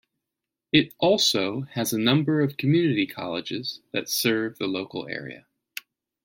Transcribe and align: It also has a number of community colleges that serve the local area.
It 0.71 0.95
also 0.97 1.61
has 1.75 1.93
a 1.93 1.99
number 1.99 2.39
of 2.41 2.57
community 2.57 3.05
colleges 3.05 3.81
that 3.91 4.09
serve 4.09 4.57
the 4.57 4.65
local 4.65 5.07
area. 5.07 5.45